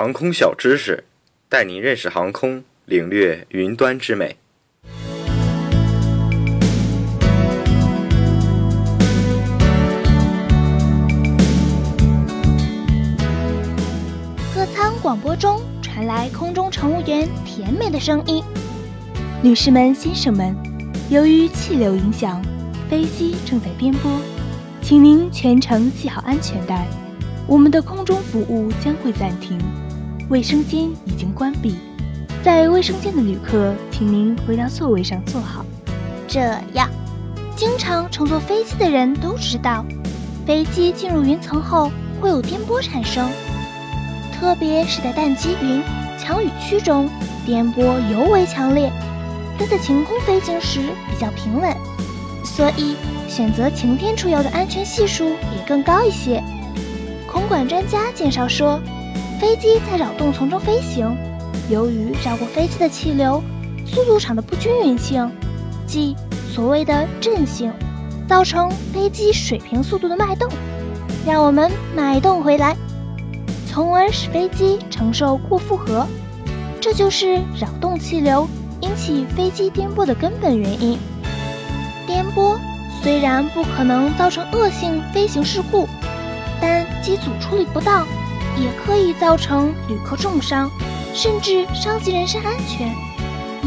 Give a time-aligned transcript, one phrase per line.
[0.00, 1.04] 航空小知识，
[1.46, 4.34] 带您认识航空，领略云端之美。
[14.54, 18.42] 客舱广播中传来空中乘务员甜美的声音
[19.44, 20.56] ：“女士们、先生们，
[21.10, 22.42] 由于气流影响，
[22.88, 24.22] 飞机正在颠簸，
[24.80, 26.86] 请您全程系好安全带。”
[27.46, 29.58] 我们的空中服务将会暂停，
[30.30, 31.74] 卫生间已经关闭，
[32.40, 35.66] 在卫生间的旅客，请您回到座位上坐好。
[36.28, 36.38] 这
[36.74, 36.88] 样，
[37.56, 39.84] 经常乘坐飞机的人都知道，
[40.46, 41.90] 飞机进入云层后
[42.20, 43.28] 会有颠簸产生，
[44.32, 45.82] 特别是在淡积云、
[46.16, 47.10] 强雨区中，
[47.44, 48.88] 颠簸尤为强烈。
[49.58, 50.78] 但在晴空飞行时
[51.10, 51.76] 比较平稳，
[52.44, 52.94] 所以
[53.28, 56.40] 选择晴天出游的安全系数也更高一些。
[57.26, 58.80] 空管专家介绍说，
[59.40, 61.16] 飞机在扰动从中飞行，
[61.70, 63.42] 由于绕过飞机的气流
[63.86, 65.30] 速度场的不均匀性，
[65.86, 66.14] 即
[66.52, 67.72] 所谓的振性，
[68.28, 70.46] 造成飞机水平速度的脉动，
[71.26, 72.76] 让我们脉动回来，
[73.66, 76.06] 从而使飞机承受过负荷。
[76.78, 78.46] 这就是扰动气流
[78.82, 80.98] 引起飞机颠簸的根本原因。
[82.06, 82.58] 颠簸
[83.02, 85.88] 虽然不可能造成恶性飞行事故。
[86.62, 88.06] 但机组处理不当，
[88.56, 90.70] 也可以造成旅客重伤，
[91.14, 92.94] 甚至伤及人身安全。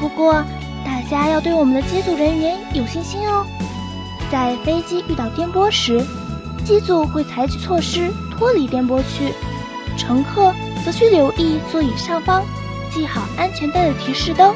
[0.00, 0.42] 不过，
[0.84, 3.46] 大家要对我们的机组人员有信心哦。
[4.30, 6.04] 在飞机遇到颠簸时，
[6.64, 9.32] 机组会采取措施脱离颠簸区，
[9.96, 10.52] 乘客
[10.84, 12.42] 则需留意座椅上方
[12.90, 14.54] 系好安全带的提示灯，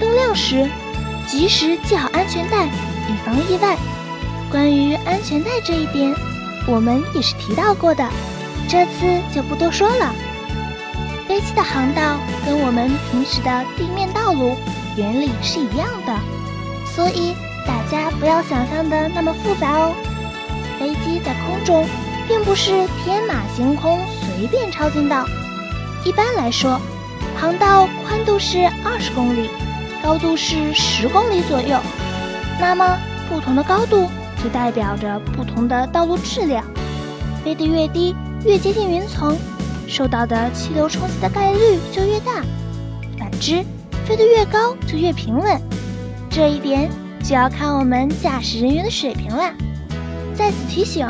[0.00, 0.68] 灯亮时
[1.26, 3.76] 及时系好安全带，以防意外。
[4.50, 6.14] 关于安全带这一点。
[6.66, 8.08] 我们也是提到过的，
[8.74, 10.12] 这次就不多说了。
[11.28, 14.56] 飞机的航道跟我们平时的地面道路
[14.96, 16.12] 原理是一样的，
[16.84, 19.94] 所以大家不要想象的那么复杂哦。
[20.76, 21.86] 飞机在空中
[22.26, 22.72] 并不是
[23.04, 25.24] 天马行空随便超近道，
[26.04, 26.80] 一般来说，
[27.36, 29.50] 航道宽度是二十公里，
[30.02, 31.78] 高度是十公里左右。
[32.60, 32.98] 那么
[33.30, 34.10] 不同的高度。
[34.42, 36.62] 就代表着不同的道路质量，
[37.44, 38.16] 飞得越低，
[38.46, 39.36] 越接近云层，
[39.86, 41.58] 受到的气流冲击的概率
[41.92, 42.42] 就越大；
[43.18, 43.62] 反之，
[44.06, 45.60] 飞得越高就越平稳。
[46.30, 46.90] 这一点
[47.22, 49.52] 就要看我们驾驶人员的水平啦。
[50.34, 51.06] 在此提醒，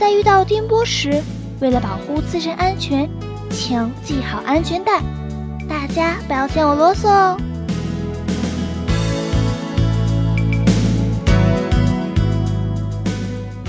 [0.00, 1.22] 在遇到颠簸时，
[1.60, 3.06] 为了保护自身安全，
[3.50, 5.02] 请系好安全带。
[5.68, 7.36] 大家不要嫌我啰嗦哦。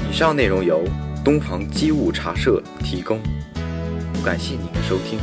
[0.10, 0.82] 以上内容由
[1.30, 3.20] 东房机务茶社提供，
[4.26, 5.20] 感谢您的收听。